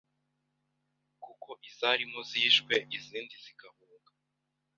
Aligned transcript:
kuko 1.23 1.49
izarimo 1.69 2.19
zishwe 2.31 2.73
izindi 2.97 3.35
zigahunga 3.43 4.11